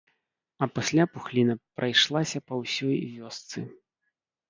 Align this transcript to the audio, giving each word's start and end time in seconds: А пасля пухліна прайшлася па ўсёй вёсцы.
А 0.63 0.67
пасля 0.77 1.03
пухліна 1.17 1.57
прайшлася 1.81 2.45
па 2.49 2.53
ўсёй 2.65 2.97
вёсцы. 3.15 3.59